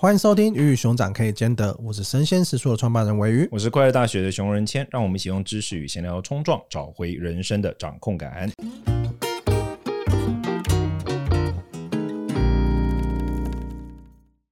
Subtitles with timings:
[0.00, 8.48] 欢迎收听《鱼与熊掌可以兼得》，我是生鲜时书的创办人鮪鱼，我是快乐大学的熊仁谦，让我们一起用知识与闲聊冲撞，找回人生的掌控感。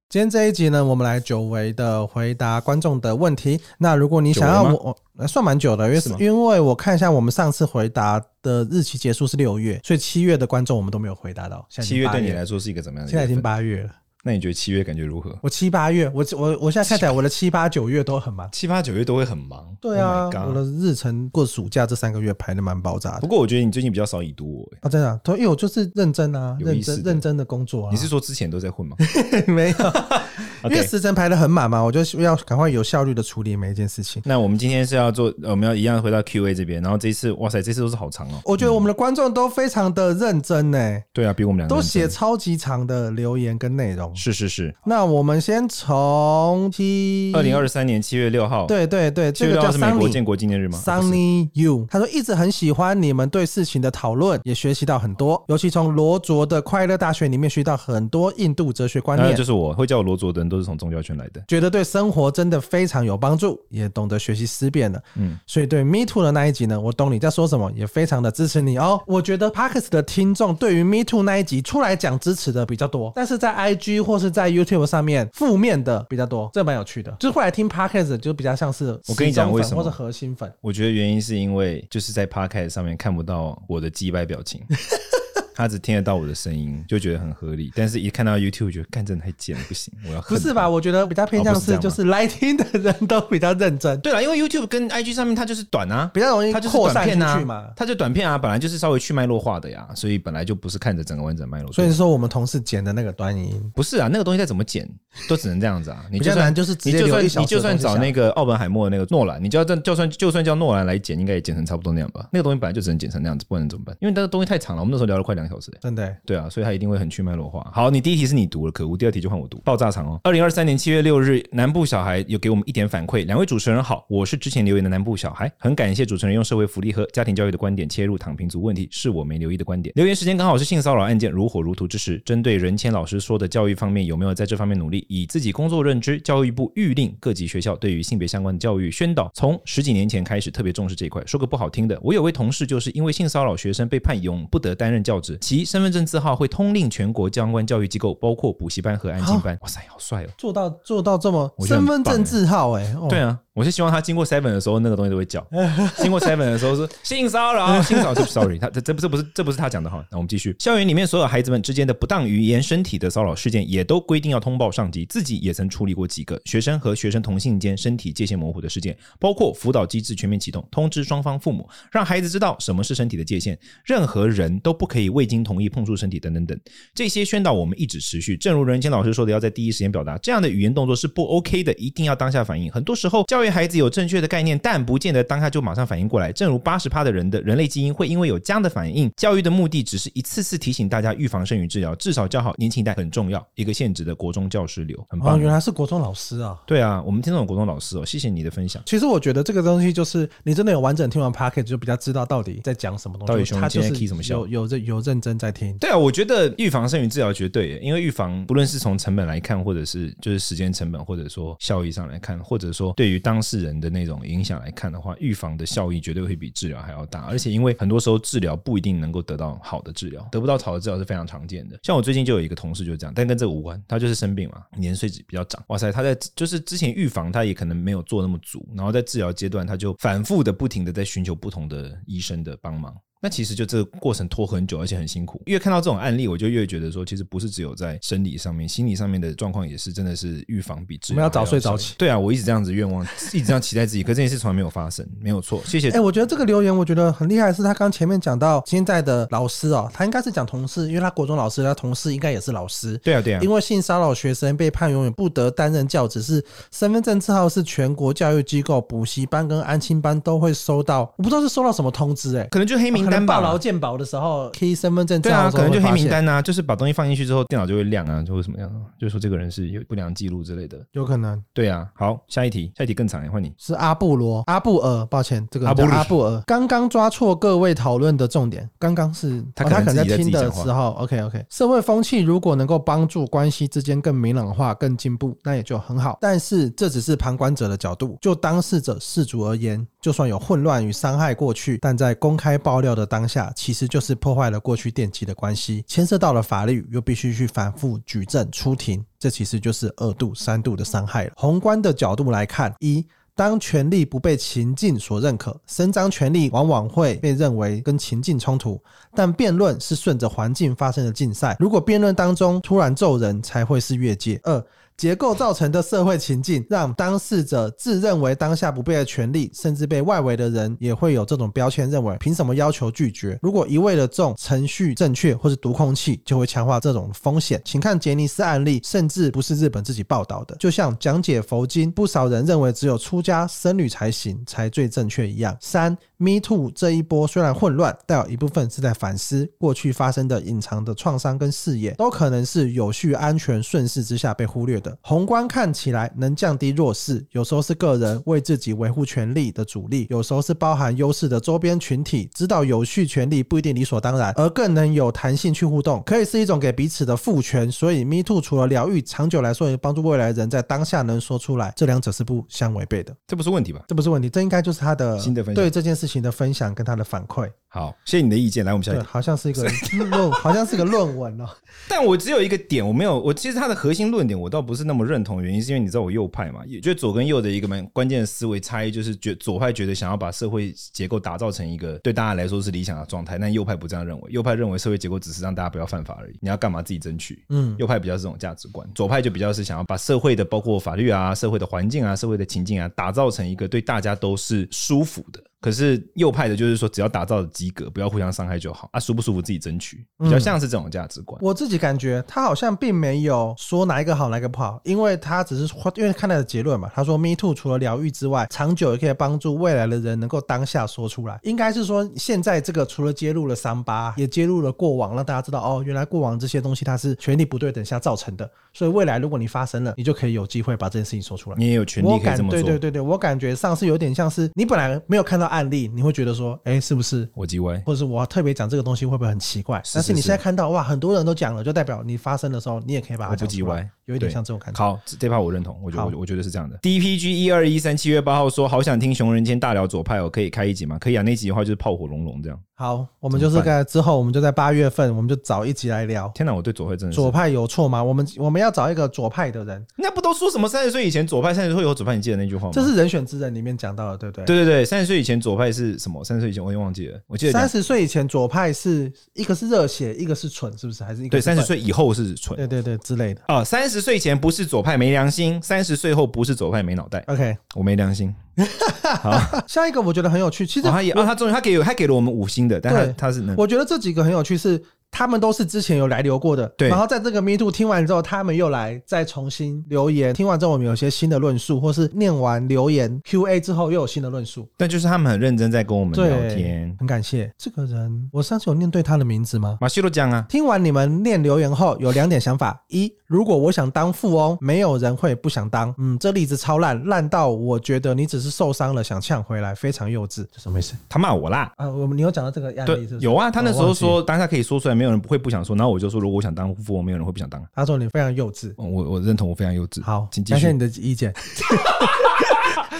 [0.09, 3.57] 今天这一集呢，我们来久违的回答观众的问题。
[3.77, 11.65] 那如果你想要我，算蛮久的，因为是因为我看一下，我们上次回答的日期结束是六月，所以七月的观众我们都没有回答到。
[11.69, 13.09] 七月对你来说是一个怎么样的？
[13.09, 13.89] 现在已经八月了。
[14.27, 15.33] 那你觉得七月感觉如何？
[15.41, 19.65] 我七八月，我我我现在看起来我的七八九月都很忙，七八九月都会很忙。
[19.79, 23.21] 对啊，oh、我的日程过暑假这三个月排的蛮爆炸的。
[23.21, 27.89] 不过我觉得你最近比较少已读我、欸、啊，真的、啊，因为我就是认真啊，认真认真的工作啊。
[27.89, 28.97] 你是说之前都在混吗？
[29.47, 29.77] 没有，
[30.69, 34.21] 因为时程排的很满嘛，我就要赶快有效率的处理每一件事情。
[34.25, 38.41] 那我们今天是要做，我们要一样回到 Q&A 这边，然后这一次，哇塞，这次都是好长哦。
[38.43, 41.03] 我觉得我们的观众都非常的认真呢、欸。
[41.13, 44.11] 对啊，比我们两个都写超级长的留言跟内容。
[44.17, 44.75] 是是是。
[44.85, 59.35] 那我们先从七二零二三年七月六号，对对对，这个叫是美国建国纪念日吗？Sunny You，他说一直很喜欢你们对事情的讨论，也学习到很多，尤其从罗卓的快乐大学里面学到很多印度哲学观念。
[59.35, 64.99] 就是我会叫我罗卓的人都是从宗教圈来的，觉得对生活真的非常有帮助，也懂得学习思辨了。
[65.15, 68.99] 嗯，所以对 Me Too 的那一集呢，我懂你在说什么，也非常的支持你哦。
[69.05, 75.29] 我觉得 Podcast 的听众对于 Me Too 那一集出来讲支持的比较多，但是在 IG 或是在 YouTube 上面。
[75.33, 77.11] 负面的比较多，这蛮有趣的。
[77.19, 80.51] 就是后来听 Podcast 就比较像是我跟你讲为什么，或者核心粉。
[80.61, 84.61] 我觉得原因是因为就是在 Podcast 上面看不到我的击败表情。
[85.57, 87.71] 他只听得到我的声音，就觉得很合理。
[87.75, 90.21] 但是，一看到 YouTube，觉得干真的太贱了，不行，我要。
[90.21, 90.69] 不是吧？
[90.69, 93.99] 我觉得比较偏向是，就是来听的人都比较认真。
[94.01, 101.71] 对了，因为 YouTube 跟 IG 上面它就是短啊，比较容易它就是短片啊，它就短片啊，本来就是稍微去脉络化的呀，所以本来就不是看着整个完整脉络。
[101.73, 104.87] 所以说，我们同事剪的那个短影音，不是啊，那个东西再怎么剪，
[105.27, 106.05] 都只能这样子啊。
[106.13, 112.29] 你就算就是直接留一小时，你就算找那个奥本海默的那个诺兰，你就要这就算就算叫诺兰来剪，应该也剪成差不多那样吧？
[112.31, 113.97] 那个东西本来就只能剪成那样子，不然怎么办？
[113.99, 116.15] 因为那个东西太长了，我们那时候聊了快两个小时，真的。
[116.25, 117.69] 对啊，所以他一定会很去脉络化。
[117.73, 118.97] 好，你第一题是你读了，可恶。
[118.97, 120.19] 第二题就换我读，爆炸场哦。
[120.23, 123.25] 二零二三年七月六日，南部小孩有给我们一点反馈。
[123.25, 129.93] 两位主持人好，我是之前留言的南部小孩，很感谢主持人用社会福利和家庭教育的观点切入躺平族问题，是我没留意的观点。
[129.95, 132.21] 留言时间刚好是性骚扰案件如火如荼之时。
[132.25, 135.05] 针对任谦老师说的教育方面，有没有在这方面努力？
[135.07, 141.23] 以自己工作认知，教育部预令各级学校对于性别相关的教育宣导，从十几年前开始特别重视这一块。
[141.25, 146.87] 说个不好听的，我有位同事就是因为性骚扰学生被判永不得担任教职，其身份证字号会通令。
[146.89, 149.57] 全国相关教育机构，包括补习班和安亲班。
[149.61, 150.27] 哇塞，好帅哦！
[150.37, 153.37] 做到做到这么身份证字号哎，对啊。
[153.53, 155.43] 我是希望他经过 seven 的时候，那个东西都会叫。
[155.97, 158.25] 经过 seven 的时候是 性骚扰， 性骚扰。
[158.25, 160.05] Sorry，他这这不这不是这不是他讲的哈。
[160.11, 160.55] 那我们继续。
[160.59, 165.05] 校园里面所有孩子们之间的不当语言、身体的骚扰事件，也都规定要通报上级。
[165.05, 176.57] 自己也曾处理过几个学生和学生同性间身体界限模糊的事件，包括辅导机制全面启动，通知双方父母，让孩子知道什么是身体的界限，任何人都不可以未经同意碰触身体等等等。
[176.95, 178.37] 这些宣导我们一直持续。
[178.37, 182.71] 正如仁谦老师说的，要在第一时间表达这样的语言动作是不 OK 的，一定要当下反应。
[182.71, 183.47] 很多时候教育。
[183.57, 186.31] 孩子有正确的概念，但不见得当下就马上反应过来。
[186.31, 193.43] 正如八十趴的人的人类基因会因为有这样的反应，教育的目的只是一次次提醒大家预防胜于治疗，至少教好年轻一代很重要。
[193.55, 195.35] 一个现职的国中教师流，很棒。
[195.35, 196.55] 哦，原来是国中老师啊！
[196.67, 198.83] 对啊，我们听众有国中老师哦，谢谢你的分享。
[198.85, 203.33] 其实我觉得这个东西就是你真的有完整听完 Podcast 就比较知道到底在讲什么东西。
[203.33, 204.35] 到底熊仁谦在 key 什么笑？
[204.39, 205.77] 有有这有认认真在听。
[205.77, 214.17] 对啊，我觉得预防胜于治疗绝对，因为预防不论是从成本来看，或者是就是时间成本，或者说效益上来看，或者说对于当事人的那种。
[214.27, 221.79] 影响来看的话，预防的效益绝对会比治疗还要大，而且因为很多时候治疗不一定能够得到好的治疗，得不到好的治疗是非常常见的。
[221.83, 232.93] 像我最近就有一个同事就是这样，但跟这个无关，他就是生病嘛，年岁比较长，哇塞，他在就是之前预防他也可能没有做那么足，然后在治疗阶段他就反复的不停的在寻求不同的医生的帮忙。
[233.21, 235.41] 那其实就这个过程拖很久，而且很辛苦。
[235.45, 241.15] 越看到这种案例，我就越觉得说，其实不是只有在生理上面，心理上面的状况也是真的是预防比治疗。
[241.15, 241.95] 我们要早睡早起。
[241.97, 243.03] 对啊，我一直这样子愿望，
[243.33, 245.61] 一直这样期待自己，可这件事从来没有发生，没有错。
[245.65, 245.89] 谢谢。
[245.89, 252.97] 哎，我觉得这个留言我觉得很厉害，是他刚前面讲到现在的老师哦，他应该是讲同事，因为他国中老师，他同事应该也是老师。
[252.99, 253.39] 对啊，对啊。
[253.41, 263.35] 因为性骚扰学生被判永远不得担任教职，是身份证字号是全国教育机构补习班跟安亲班都会收到，我不知道是收到什么通知，哎，可能就黑名单吧？
[263.35, 271.41] 报劳健保的时候，key 身份证，对啊，可能就黑名单啊，就是把东西放进去之后，电脑就会亮啊，就会什么样，就说这个人是有不良记录之类的，有可能。
[271.53, 273.53] 对啊，好，下一题，下一题更长，换你。
[273.57, 286.17] 是阿布罗阿布尔，抱歉，这个阿布阿布尔，刚刚抓错各位讨论的重点，刚刚是他可能在听的时候，OK OK，社会风气如果能够帮助关系之间更明朗化、更进步，那也就很好。
[286.21, 301.31] 但是这只是旁观者的角度，就当事者事主而言，就算有混乱与伤害过去，但在公开爆料的当下，其实就是破坏了过去奠基的关系，牵涉到了法律，又必须去反复举证出庭，这其实就是二度、三度的伤害了。
[301.37, 303.05] 宏观的角度来看，一。
[303.35, 308.81] 当权力不被情境所认可，伸张权力往往会被认为跟情境冲突。
[309.13, 314.39] 但辩论是顺着环境发生的竞赛，如果辩论当中突然揍人，才会是越界。
[314.41, 314.65] 二
[314.97, 323.37] 结构造成的社会情境，让当事者自认为当下不被的权利，甚至被外围的人也会有这种标签，认为凭什么要求拒绝？
[323.43, 327.61] 如果一味的重程序正确或是读空气，就会强化这种风险。
[327.63, 335.55] 请看杰尼斯案例，甚至不是日本自己报道的，就像讲解佛经，不少人认为只有出家僧侣才行，才最正确一样。
[335.61, 335.95] 三。
[336.17, 344.97] Me Too 这一波虽然混乱，但有一部分是在反思过去发生的隐藏的创伤跟视野，都可能是有序、安全、顺势之下被忽略的。
[345.01, 357.71] 宏观看起来能降低弱势，有时候是个人为自己维护权利的阻力，有时候是包含优势的周边群体知道有序权利不一定理所当然，而更能有弹性去互动，可以是一种给彼此的赋权。
[357.71, 363.15] 所以 Me Too 除了疗愈，长久来说也帮助未来人在当下能说出来，这两者是不相违背的。
[363.27, 363.83] 这不是问题吧？
[363.87, 365.63] 这不是问题，这应该就是他的新的分享。
[365.63, 367.51] 对这件事情的分享跟他的反馈。
[367.69, 368.65] 好，谢谢你的意见。
[368.65, 369.61] 来，我们下一个，好像是一个
[370.09, 371.45] 论，好像是个论文哦。
[371.87, 387.45] 但我只有一个点，我没有，我其实他的核心论点我倒不是那么认同，原因是因为你知道我右派嘛，也觉得左跟右的一个蛮关键的思维差异，就是觉左派觉得想要把社会结构打造成一个对大家来说是理想的状态，但右派不这样认为，右派认为社会结构只是让大家不要犯法而已，你要干嘛自己争取。
[387.49, 395.43] 嗯，右派比较是这种价值观，左派就比较是想要把社会的包括法律啊、社会的环境啊、社会的情境啊，打造成一个对大家都是舒服的。
[395.59, 401.39] 可是右派的，就是说只要打造的及格，不要互相伤害就好啊，舒不舒服自己争取，比较像是这种价值观。
[401.41, 406.89] 我自己感觉他好像并没有说哪一个好，哪一个不好，因为他只是因为看他的结论嘛。
[406.93, 411.39] 他说 “Me Too” 除了疗愈之外，长久也可以帮助未来的人能够当下说出来。
[411.41, 418.47] 应该是说，现在这个除了揭露了伤疤，也揭露了过往，让大家知道哦，原来过往这些东西它是权力不对等下造成的。
[418.73, 421.57] 所以未来如果你发生了，你就可以有机会把这件事情说出来。
[421.57, 422.61] 你也有权利可以这么做。
[422.61, 426.37] 对对对对，我感觉上次有点像是你本来没有看到案例，你会觉得。
[426.37, 429.81] 说，哎，是不是我叽歪，或者是我特别讲这个东西会不会很奇怪？
[429.83, 434.77] 是是是，但是你现在看到哇，很多人都讲了，就代表你发生的时候，你也可以把它不叽歪，有一点像这种感觉。
[434.77, 436.77] 好，这趴我认同，我觉得我我觉得是这样的。
[436.77, 440.99] DPG 一二一三七月八号说，好想听熊人间大聊左派哦，可以开一集吗？
[440.99, 442.59] 可以啊，那集的话就是炮火隆隆这样。
[442.79, 446.31] 好，我们就是在之后，我们就在八月份，我们就找一集来聊。
[446.35, 448.03] 天哪，我对左派真的是左派有错吗？
[448.03, 449.83] 我们我们要找一个左派的人。
[449.95, 452.15] 那不都说什么三十岁以前左派，三十岁以后左派？
[452.15, 452.71] 你记得那句话吗？
[452.71, 454.45] 这是人选之人里面讲到的，对不对？
[454.45, 456.23] 对对对，三十岁以前左派是什么？
[456.23, 457.19] 三十岁以前我已经忘记了。
[457.25, 461.03] 我记得三十岁以前左派是一个是热血，一个是蠢，是不是？
[461.03, 461.41] 还是一个对？
[461.41, 463.41] 三十岁以后是蠢，对对对之类的。
[463.47, 467.23] 啊，三十岁前不是左派没良心，三十岁后不是左派没脑袋。
[467.25, 468.31] OK，我没良心。
[469.21, 470.65] 好，下一个我觉得很有趣。
[470.65, 474.81] 其实他也啊，他终于他给他给了我们五星的，但他他是我觉得这几个很有趣是。
[475.11, 476.89] 他们都是之前有来留过的，对。
[476.89, 480.33] 然后在这个 Me Too 听完之后，他们又来再重新留言。
[480.33, 484.67] 听完之后，我们有些新的论述，或是念完留言 Q&A 之后又有新的论述。
[484.77, 488.29] 但就是他们很认真在跟我们聊天，很感谢这个人。
[488.31, 489.77] 我上次有念对他的名字吗？
[489.81, 490.45] 马西罗讲啊。
[490.47, 495.93] 听完你们念留言后，有两点想法：一，如果我想当富翁，没有人会不想当。
[495.97, 500.45] 嗯，这例子超烂，烂到我觉得你只是受伤了，想呛回来，非常幼稚。
[500.51, 500.93] 这什么意思？
[501.09, 501.71] 他骂我啦？
[501.77, 503.25] 啊，我们你有讲到这个案例是不是？
[503.25, 505.75] 有啊，他那时候说当下可以说出来，没有人不会不想说。
[505.75, 507.63] 然后我就说，如果我想当富翁，没有人会不想当。
[507.73, 510.03] 他说你非常幼稚，我我认同，我非常幼稚。
[510.03, 510.53] 好，请继续。
[510.53, 511.33] 感谢你的意见。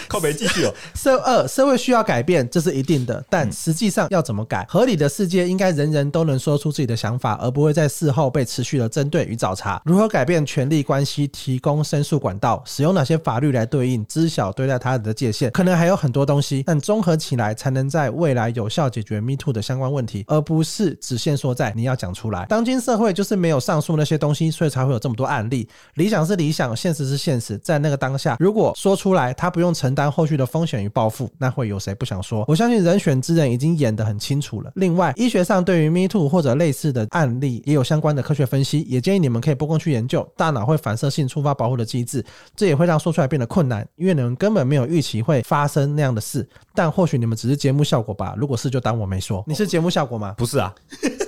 [0.08, 0.74] 靠北继续哦。
[0.96, 4.66] 社二社会需要改变，这是一定的，但实际上要怎么改？
[4.70, 9.80] 合理的世界应该人人都能说出自己的想法，而不会在事后被持续的针对与找茬。
[9.86, 11.28] 如何改变权力关系？
[11.28, 14.04] 提供申诉管道，使用哪些法律来对应？
[14.08, 22.46] 知晓对待他人的界限，可能还有很多东西，但综合起来才能在未来有效解决 Me Too 的相关问题，而不是只限说在你要讲出来。
[22.50, 25.68] 当今社会就是没有上述那些东西，所以才会有这么多案例。
[25.96, 29.68] 理想是理想，现实是现实，在那个当下，如果说出来，他不用。
[29.68, 32.44] 用承担后续的风险与报复，那会有谁不想说？
[32.46, 34.70] 我相信人选之人已经演得很清楚了。
[34.76, 40.28] 另外，医学上对于 Me Too 或者类似的案例也有相关的科学分析，也建议你们可以拨空去研究。
[40.36, 42.22] 大脑会反射性触发保护的机制，
[42.54, 46.46] 这也会让说出来变得困难，因为你们根本没有预期会发生那样的事。
[46.76, 48.36] 但或许你们只是节目效果吧？
[48.38, 49.42] 如果是，就当我没说。
[49.48, 50.36] 你是节目效果吗？
[50.38, 50.76] 不是啊。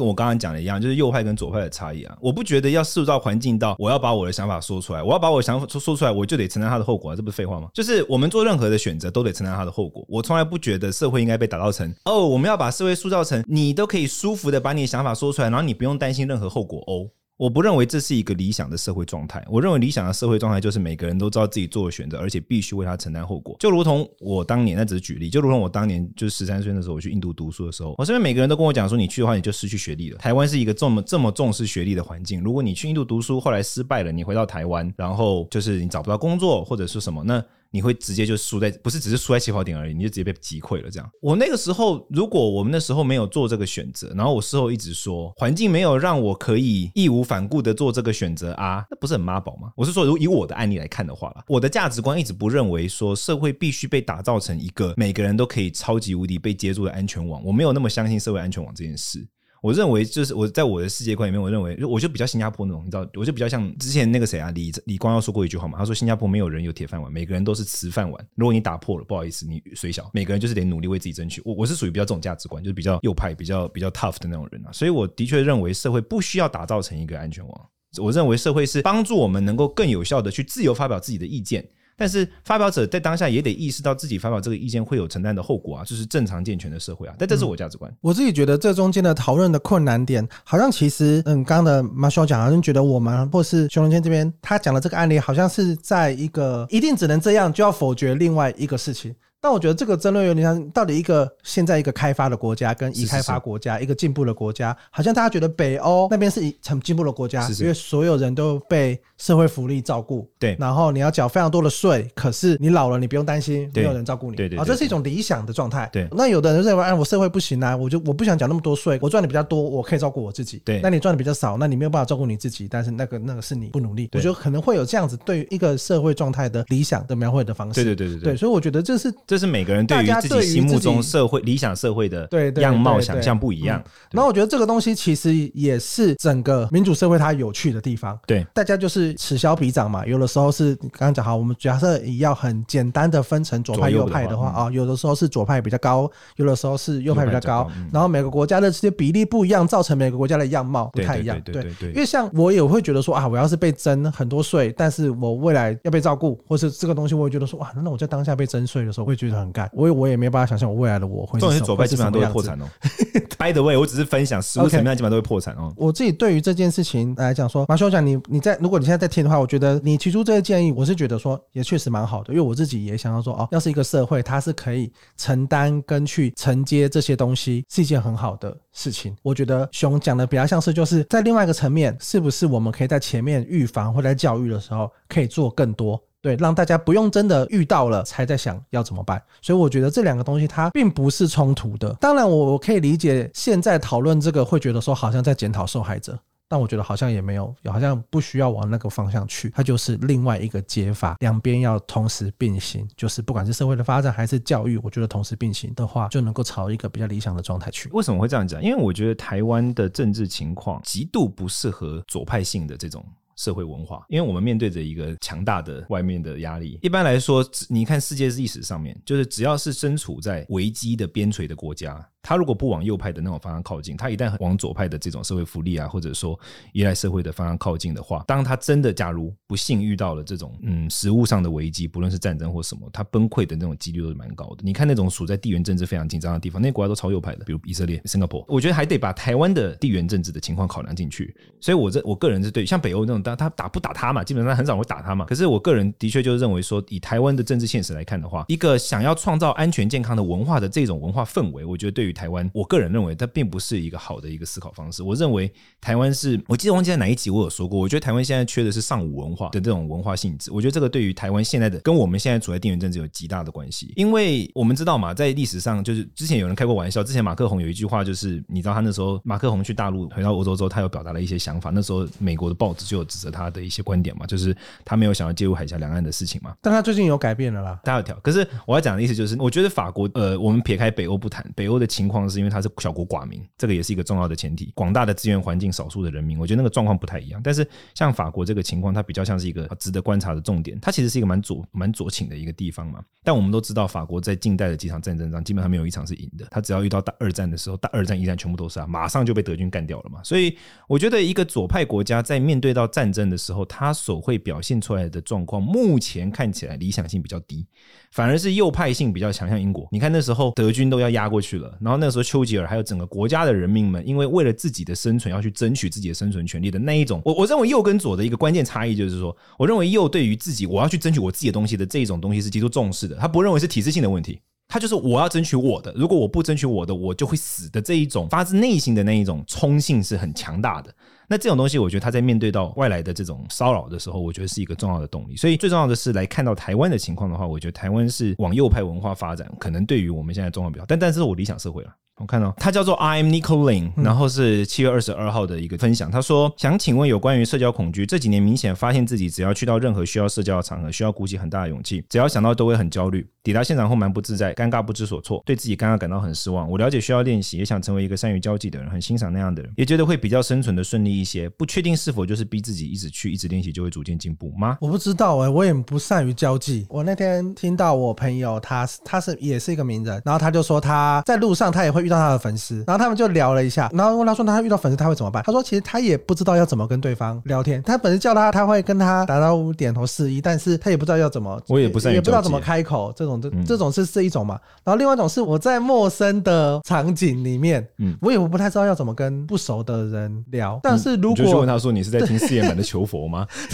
[0.00, 2.16] 跟我刚刚讲的一样，就是右派跟左派的差异啊！
[2.22, 7.16] 我不觉得要塑造环境到我要把我的想法说出来，我要把我的想法说说出来，我就得承担它的后果啊！
[7.16, 7.68] 这不是废话吗？
[7.74, 10.02] 就是我们做任何的选择都得承担它的后果。
[10.08, 17.06] 我从来不觉得社会应该被打造成哦，我们要把社会塑造成你都可以舒服的把你的想法说出来，然后你不用担心任何后果哦。
[17.40, 19.42] 我不认为这是一个理想的社会状态。
[19.48, 23.56] 我认为理想的社会状态就是每个人都知道自己做的选择，而且必须为他承担后果。
[23.58, 30.18] 就如同我当年，那只是举例，就如同我当年就是十三岁的时候，我去印度读书的时候，我身边每个人都跟我讲说，你去的话你就失去学历了。
[30.18, 37.42] 台湾是一个这么这么重视学历的环境，如果你去印度读书后来失败了，你回到台湾，然后就是你找不到工作或者是什么，那。
[37.70, 40.90] 你会直接就输在，不是只是输在起跑点而已，你就直接被击溃了。
[40.90, 49.70] 这样，我那个时候，如果我们那时候没有做这个选择，然后我事后一直说环境没有让我可以义无反顾的做这个选择啊，那不是很妈宝吗？
[49.76, 59.26] 我是说，如以我的案例来看的话啦，我的价值观一直不认为说社会必须被打造成一个每个人都可以超级无敌被接住的安全网，我没有那么相信社会安全网这件事。
[59.62, 68.28] 我认为就是我在我的世界观里面，我认为我就比较新加坡那种，你知道，我就比较像之前那个谁啊，李李光耀说过一句话嘛，他说新加坡没有人有铁饭碗，每个人都是瓷饭碗。
[68.34, 71.42] 如果你打破了，不好意思，你虽小，每个人就是得努力为自己争取。
[71.44, 77.66] 我我是属于比较这种价值观，就是比较右派、比较比较 tough 的那种人啊，所以我的确认为社会不需要打造成一个安全网。
[77.98, 81.68] 我认为社会是帮助我们能够更有效的去自由发表自己的意见。
[82.00, 87.14] 但是发表者在当下也得意识到自己发表这个意见会有承担的后果啊，就是正常健全的社会啊。
[87.18, 87.94] 但这是我价值观。
[88.00, 99.14] 我自己觉得这中间的讨论的困难点，好像其实，嗯，刚刚的马修讲，好像觉得我们或是熊仁谦这边他讲的这个案例，好像是在一个一定只能这样就要否决另外一个事情。
[99.40, 115.88] 但我觉得这个争论有点像，到底一个现在一个开发的国家跟已开发国家，一个进步的国家，好像大家觉得北欧那边是一很进步的国家，因为所有人都被社会福利照顾，对，然后你要缴非常多的税，可是你老了你不用担心没有人照顾你，对对，啊，这是一种理想的状态。
[115.92, 120.60] 对，那有的人认为，哎，我社会不行啊，我就我不想缴那么多税，我赚的比较多，我可以照顾我自己。
[120.64, 124.08] 对，那你赚的比较少，那你没有办法照顾你自己，但是那个那个是你不努力。
[124.12, 127.82] 我觉得可能会有这样子对于一个社会状态的理想的描绘的方式。
[127.82, 130.10] 对对对对对，所以我觉得这是这是每个人对于。
[130.20, 138.18] 自己心目中社会理想社会的样貌想象不一样，然后我觉得这个东西其实也是整个民主社会它有趣的地方。
[138.26, 140.04] 对，大家就是此消彼长嘛。
[140.04, 147.70] 有的时候是刚刚讲好，我们假设也要很简单的分成左派右派的话啊，有的时候是左派比较高，有的时候是右派比较高。
[147.92, 151.40] 然后每个国家的这些比例不一样，造成每个国家的样貌不太一样。
[151.42, 159.70] 对对对，因为像我也会觉得说啊，我要是被征很多税，但是我未来要被照顾，或是这个东西，我会觉得说哇，那我在当下被征税的时候，会觉得很干。
[159.72, 161.38] 我我也没办法想象我未来的我会。
[161.40, 162.64] 重点是左派基本上都会破产哦。
[163.38, 165.72] By the way，我只是分享实务层面基本上都会破产哦。
[165.76, 179.16] 我自己对于这件事情来讲说，马修讲你你在如果你现在在听的话，我觉得你提出这个建议，我是觉得说也确实蛮好的，因为我自己也想要说哦，要是一个社会它是可以承担跟去承接这些东西，是一件很好的事情。
[179.22, 185.98] 我觉得熊讲的比较像是就是在另外一个层面，是不是我们可以在前面预防或在教育的时候可以做更多。
[186.22, 191.94] 对，让大家不用真的遇到了才在想要怎么办，所以我觉得这两个东西它并不是冲突的。
[191.94, 199.50] 当然，我我可以理解现在讨论这个会觉得说好像在检讨受害者，但我觉得好像也没有，好像不需要往那个方向去。
[199.56, 207.88] 它就是另外一个解法，两边要同时并行，就是不管是社会的发展还是教育，我觉得同时并行的话，就能够朝一个比较理想的状态去。
[207.92, 208.62] 为什么会这样讲？
[208.62, 213.02] 因为我觉得台湾的政治情况极度不适合左派性的这种。
[213.40, 216.78] 社会文化，因为我们面对着一个强大的外面的压力。
[216.82, 222.06] 一般来说，你看世界历史上面，就是只要是身处在危机的边陲的国家。
[222.22, 226.38] 他如果不往右派的那种方向靠近，他一旦往左派的这种社会福利啊，或者说
[226.72, 234.58] 依赖社会的方向靠近的话，当他真的假如不幸遇到了这种嗯实物上的危机，不论是战争或什么，他崩溃的那种几率都是蛮高的。
[234.62, 241.34] 你看那种处在地缘政治非常紧张的地方，那国家都超右派的，比如以色列、新加坡，我觉得还得把台湾的地缘政治的情况考量进去。
[241.60, 245.24] 所以，我这我个人是对像北欧那种，当他打不打他嘛，基本上很少会打他嘛。
[245.24, 255.02] 可是我个人的确就是认为说，以台湾的政治现实来看的话，一个想要创造安全健康的文化的这种文化氛围，我觉得对于于台湾，我个人认为它并不是一个好的一个思考方式。
[255.02, 255.50] 我认为
[255.80, 260.52] 台湾是，我记得忘记在哪一集我有说过，我觉得台湾现在缺的是尚武文化的这种文化性质。
[260.52, 276.54] 我觉得这个对于台湾现在的跟我们现在处在地缘政治有极大的关系，因为我们知道嘛，在历史上就是之前有人开过玩笑，之前马克宏有一句话就是，你知道他那时候马克宏去大陆回到欧洲之后，他有表达了一些想法，那时候美国的报纸就有指责他的一些观点嘛，就是他没有想要介入海峡两岸的事情嘛。
[276.60, 278.18] 但他最近有改变了啦，大有条。
[278.20, 284.72] 可是我要讲的意思就是，我觉得法国呃，我们撇开北欧不谈，北欧的情况是因为它是小国寡民，这个也是一个重要的前提。
[284.74, 287.38] 广大的资源环境，少数的人民，我觉得那个状况不太一样。
[287.44, 290.80] 但是像法国这个情况，它比较像是一个值得观察的重点。
[290.80, 293.04] 它其实是一个蛮左蛮左倾的一个地方嘛。
[293.22, 296.46] 但我们都知道，法国在近代的几场战争上，基本上没有一场是赢的。
[296.50, 300.22] 他只要遇到大二战的时候，大二战、一战全部都是啊，马上就被德军干掉了嘛。
[300.24, 300.56] 所以
[300.88, 307.66] 我觉得一个左派国家在面对到战争的时候，它所会表现出来的状况，目前看起来理想性比较低。
[308.12, 309.86] 反而是右派性比较强，像英国。
[309.92, 330.94] 你看那时候德军都要压过去了，然后那时候丘吉尔还有整个国家的人民们，因为为了自己的生存要去争取自己的生存权利的那一种，我我认为右跟左的一个关键差异就是说，我认为右对于自己我要去争取我自己的东西的这一种东西是极度重视的，他不认为是体制性的问题，他就是我要争取我的，如果我不争取我的，我就会死的这一种发自内心的那一种冲性是很强大的。
[331.30, 335.36] 那这种东西，我觉得他在面对到外来的这种骚扰的时候，我觉得是一个重要的动力。
[335.36, 341.94] 所以最重要的是来看到台湾的情况的话，我觉得台湾是往右派文化发展，可能对于我们现在状况比较，但但是我理想社会了。
[342.20, 346.10] 我看到他叫做 I am Nico Lin，然后是七月二十二号的一个分享。
[346.10, 353.26] 他说想请问有关于社交恐惧，这几年明显发现自己只要去到任何需要社交的场合，需要鼓起很大的勇气，只要想到都会很焦虑。
[353.42, 356.70] 抵达现场后蛮不自在，尴尬不知所措，对自己尴尬感到很失望。
[356.70, 361.48] 我了解需要练习，也想成为一个善于交际的人，很欣赏那样的人，也觉得会比较生存的顺利一些。
[361.48, 364.76] 不确定是否就是逼自己一直去，一直练习就会逐渐进步吗？
[364.78, 366.84] 我不知道哎、欸，我也不善于交际。
[366.90, 372.84] 我那天听到我朋友他，他他是也是一个名人，然后他就说他在路上他也会遇到他的粉丝。
[372.86, 377.82] 然后他们就聊了一下，然后问他说：“他遇到粉丝他会怎么办？”他说：“其实他也不知道要怎么跟对方聊天。
[377.82, 383.12] 他粉丝叫他，他会跟他打招呼、点头示意，但是他也不知道要怎么，我也不是也不知道怎么开口。
[383.16, 384.58] 这种这这种是这一种嘛？
[384.84, 390.80] 然后另外一种是我在陌生的场景里面，嗯，我也不太知道要怎么跟不熟的人聊。
[390.82, 393.46] 但是如果就问他说：“你是在听四眼版的求佛吗？”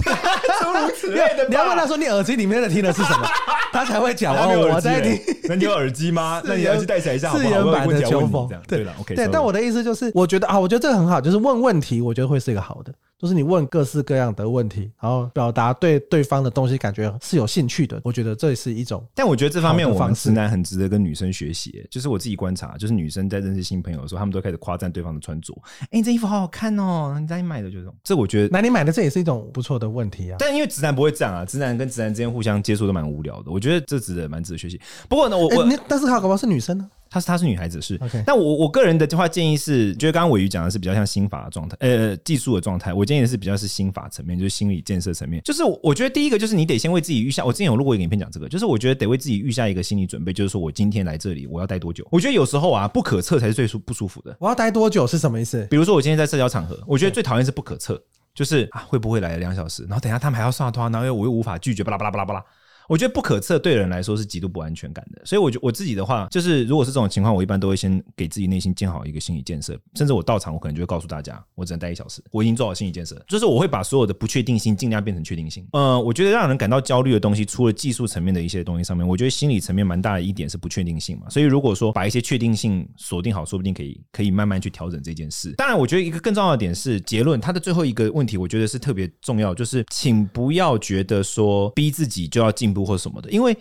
[0.63, 3.27] 诸如此类的，你要问他说：“你耳机里面的听的是什么？”
[3.73, 4.35] 他才会讲。
[4.35, 5.19] 哦，我在听。
[5.49, 6.41] 那你有耳机吗？
[6.45, 7.49] 那你耳机戴起来一下好不好？
[7.49, 7.89] 四眼版
[8.27, 8.95] 的求佛，对了。
[9.07, 12.93] 对，但我的意思就是，我觉得啊，我觉得这个很好，就是问问题，我觉得会是一个好的。
[13.19, 19.03] 就是你问各式各样的问题，然后表达对对方的东西感觉是有兴趣的，我觉得这是一种。
[19.15, 21.83] 但我觉得这方面我们直男很值得跟女生学习。
[21.91, 25.55] 就是我自己观察，就是女生在认识新朋友的时候，他们都开始夸赞对方的穿着。
[25.85, 27.71] 哎，你这衣服好好看哦，你在哪里买的？
[27.71, 28.51] 就是这，我觉得。
[28.53, 30.37] 那你买的这也是一种不错的问题啊。
[30.39, 33.51] 但因为直男不会这样啊，直男跟直男之间互相接触都蛮无聊的。
[33.51, 34.79] 我觉得这值得蛮值得学习。
[35.09, 36.87] 不过呢，我我但是他搞不好是女生呢？
[37.09, 38.01] 她是她是女孩子是。
[38.27, 42.93] 那我我个人的话建议是，觉得刚刚玮瑜讲的是比较像心法的状态，呃，技术的状态。
[42.93, 45.43] 我建议的是比较是心法层面，就是心理建设层面。
[45.45, 47.45] 就是我觉得第一个就是你得先为自己预下。
[47.45, 52.07] 我之前有录过一个影片讲这个，就是我觉得得为自己预下一个心理准备，就是说我今天来这里我要待多久。
[52.11, 54.37] 我觉得有时候啊，不可测才是最舒不舒服的。
[54.41, 55.67] 我要待多久是什么意思？
[55.71, 58.01] 比如说我今天在社交场合，我觉得最讨厌是不可测，
[58.35, 62.45] 就是啊会不会来了两小时，然后等下他们还要刷拖，然后又我又无法拒绝，巴拉巴拉巴拉巴拉。
[62.89, 75.67] 我觉得不可测对人来说是极度不安全感的，所以我觉我自己的话，就是如果是这种情况，我一般都会先给自己内心建好一个心理建设，甚至我到场，我可能就会告诉大家，我只能待一小时，我已经做好心理建设，就是我会把所有的不确定性尽量变成确定性。
[75.73, 81.29] 呃，我觉得让人感到焦虑的东西，除了技术层面的一些东西上面，我觉得心理层面蛮大的一点是不确定性嘛。
[81.29, 85.53] 所以如果说把一些确定性锁定好，说不定可以可以慢慢去调整这件事。
[85.57, 93.57] 当然，我觉得一个更重要的点是结论，它的最后一个问题，我觉得是特别重要，就是请不要觉得说逼自己就要进步或什么的，因为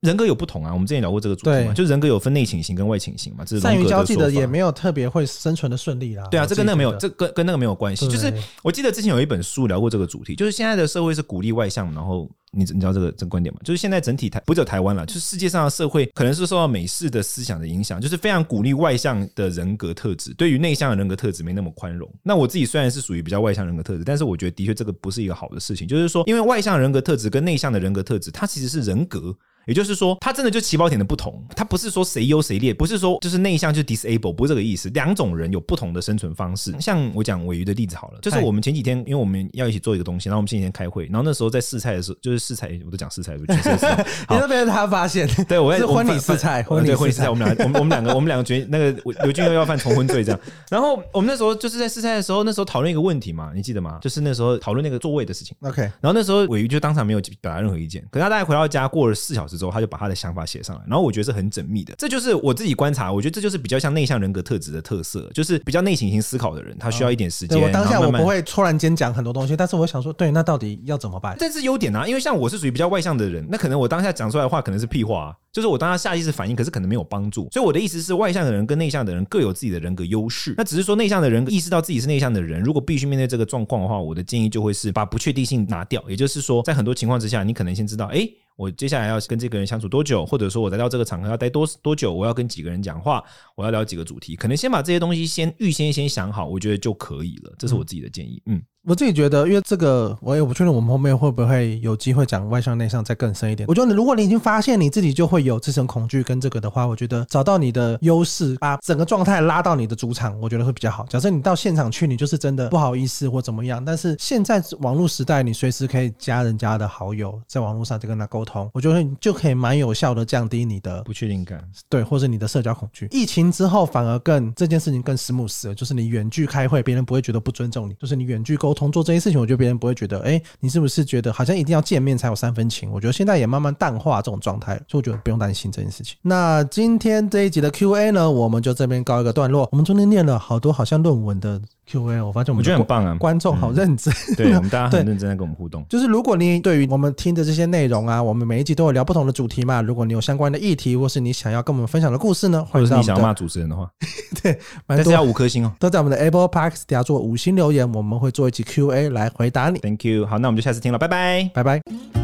[0.00, 3.44] 人格有不同啊，我们之前聊过这个主题嘛，就人格有分内倾型跟外倾型嘛。
[3.44, 6.26] 这是善于交际的也没有特别会生存的顺利啦。
[6.30, 8.08] 对啊，这跟那个没有，这跟跟那个没有关系。
[8.08, 13.60] 就是我记得之前有一本书聊过这个主题，就是现在的社会是鼓励外向，然后你你知道这个这个观点吗？
[13.64, 22.08] 就是现在整体台不只有台湾了，就是世界上的社会可能是受到美式的思想的影响，就是非常鼓励外向的人格特质，对于内向的人格特质没那么宽容。
[22.22, 25.86] 那我自己虽然是属于比较外向人格特质，但是我觉得的确这个不是一个好的事情。
[25.88, 29.36] 就是说，因为外向人格特质跟内向的人格特质，它其实是人格。
[29.66, 34.88] 也就是说，它真的就起跑点的不同，它不是说谁优谁劣，不是说就是内向就 disable，不是这个意思。
[34.90, 36.74] 两种人有不同的生存方式。
[36.80, 44.06] 像我讲尾鱼的例子好了，就是我们前几天，因为我们要一起做一个东西，然后我们前几天开会，然后那时候在试菜的时候，就是试菜，我都讲试菜，全是试菜。
[44.28, 50.40] 你那边他发现， 对我是婚礼试菜，婚礼婚礼试菜，我们俩，我们我们两个，我们两个决那个刘俊又要犯重婚罪这样。
[50.70, 53.98] 然后我们那时候就是在试菜的时候，那时候讨论一个问题嘛，你记得吗？
[54.02, 55.56] 就是那时候讨论那个座位的事情。
[55.62, 59.53] OK，然后那时候尾鱼就当场没有表达任何意见，可是他大概回到家过了四小时。
[59.54, 61.94] 时之后，他就把他的想法写上来，然后我觉得是很缜密的。
[61.96, 67.60] 这就是我自己观察，我觉得这就是比较像内向人格特质的特色，就是比较内省型思考的人，他需要一点时间。
[67.60, 71.36] 我当下我不会突然间讲很多东西，但是我想说，对，那到底要怎么办？
[71.38, 77.48] 这是优点啊，因为像我是属于比较外向的人，那可能我当下讲出来的话可能是屁话，就是我当下下意识反应，可是可能没有帮助。
[77.52, 80.54] 所以我的意思是，外向的人跟内向的人各有自己的人格优势。
[80.56, 86.02] 那只是说，内向的人意识到自己是内向的人，如果必须面对这个状况的话，我的建议就会是把不确定性拿掉。
[86.08, 88.28] 也就是说，在很多情况之下，你可能先知道，哎。
[88.56, 93.22] 我接下来要跟这个人相处多久，或者说我来到这个场合要待多多久，我要跟几个人讲话，
[93.56, 97.52] 我要聊几个主题，可能先把这些东西先预先先想好，我觉得就可以了。
[97.58, 98.42] 这是我自己的建议。
[98.46, 98.62] 嗯。
[98.86, 103.66] 我自己觉得，因为这个，我也不确定我们后面会不会有机会讲外向内向再更深一点。
[103.66, 111.06] 我觉得，如果你已经发现你自己就会有自身恐惧跟这个的话，我觉得找到你的优势，把整个状态拉到你的主场，我觉得会比较好。
[111.08, 123.08] 假设你到现场去，你就是真的不好意思或怎么样，但是现在网络时代，你随时可以加人家的好友，在网络上就跟他沟通，我觉得就可以蛮有效的降低你的不确定感，对，或者你的社交恐惧。
[123.10, 129.54] 疫情之后反而更这件事情更 smooth 了，就是你远距开会，别人不会觉得不尊重你，就是你远距沟通做这些事情，我觉得。
[129.54, 132.90] 别人不会觉得，哎，你是不是觉得好像一定要见面才有三分情？
[132.90, 136.16] 我觉得现在也慢慢淡化这种状态，所以我觉得不用担心这件事情。
[136.22, 139.68] 那今天这一集的 Q&A 呢，我们就这边告一个段落。
[139.70, 145.86] 我们中间念了好多好像论文的 Q&A，我发现我们我觉得很棒啊，观众好认真，嗯、对我们大家很认真在跟我们互动。
[145.88, 149.80] 就是如果你对于我们听的这些内容啊，我们每一集都有聊不同的主题嘛。
[149.80, 153.88] 如果你有相关的议题，或是你想要跟我们分享的故事呢，或者是你想要骂主持人的话，
[154.42, 154.58] 对，
[154.88, 159.78] 但是要五颗星哦，都在我们的 Apple Podcast 底下做五星留言，我们会做一集 Q&A 来回答你。
[159.78, 160.26] Thank you。
[160.26, 162.23] 好，那我们就下次听了，拜拜，拜拜。